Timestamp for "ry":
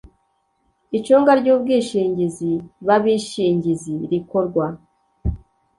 1.39-1.47